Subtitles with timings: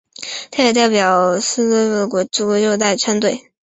[0.49, 3.51] 他也代表斯洛文尼亚国家足球队参赛。